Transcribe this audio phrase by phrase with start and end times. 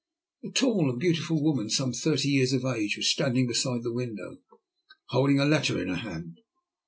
[0.43, 4.37] A tall and beautiful woman, some thirty years of age, was standing beside the window
[5.09, 6.39] holding a letter in her hand.